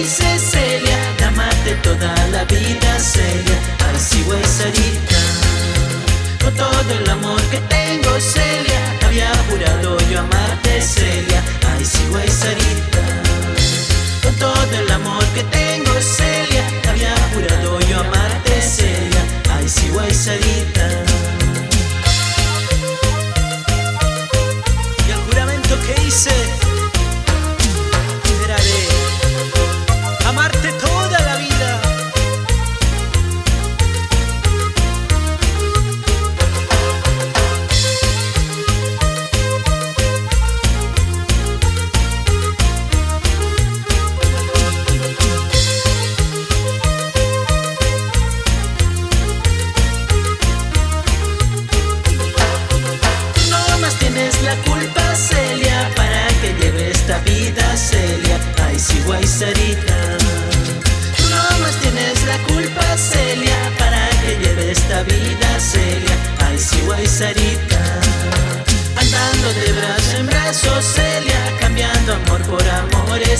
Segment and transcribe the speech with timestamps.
[0.00, 5.20] hice Celia de amarte toda la vida Celia Ay sí guay Sarita
[6.42, 12.28] Con todo el amor que tengo Celia Había jurado yo amarte Celia Ay sí guay
[12.28, 13.00] Sarita
[14.22, 19.24] con todo el amor que tengo, Celia, había jurado yo amarte, Celia.
[19.50, 20.86] Ay, sí, guay, Sarita.
[25.06, 26.59] Y el juramento que hice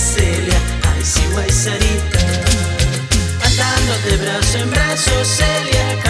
[0.01, 0.59] Celia.
[0.91, 2.19] Ay, sí, guay, Sarita.
[3.45, 6.00] Andando de brazo en brazo, Celia,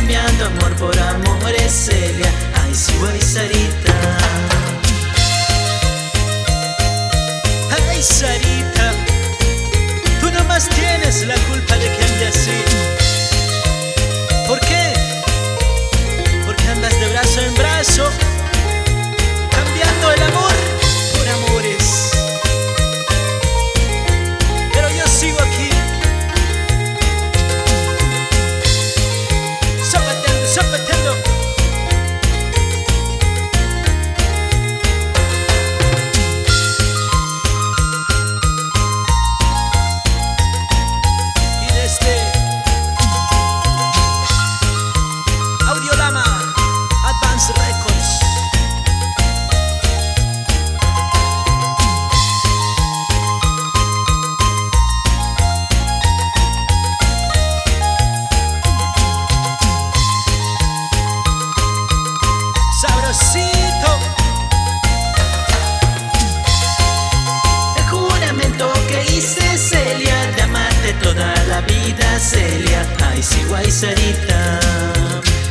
[72.22, 72.86] Celia.
[73.04, 74.60] Ay, sí, guay, Sarita.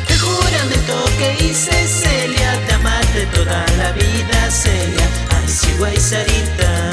[0.09, 5.07] El juramento que hice, Celia, de amarte toda la vida, Celia.
[5.31, 6.93] Ay, sí, guay, Sarita.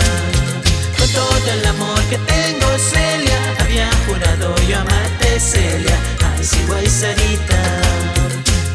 [0.98, 5.98] Con todo el amor que tengo, Celia, había jurado yo amarte, Celia.
[6.26, 7.62] Ay, sí, guay, Sarita.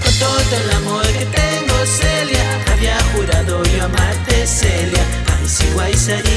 [0.05, 5.05] Con todo el amor que tengo, Celia, había jurado yo amarte, Celia.
[5.35, 6.32] Ay, sí, guay, Sarita.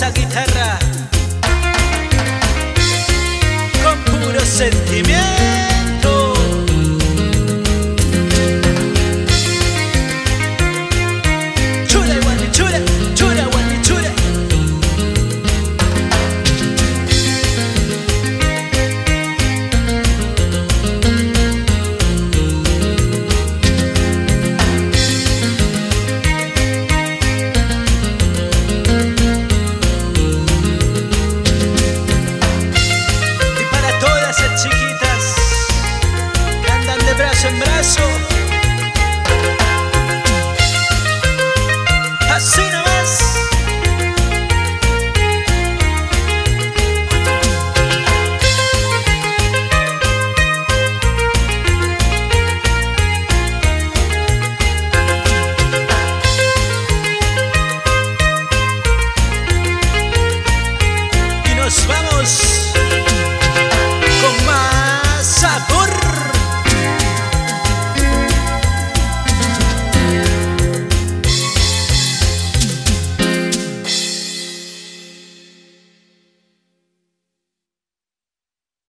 [0.00, 0.78] esa guitarra
[3.82, 5.19] con puro sentimiento.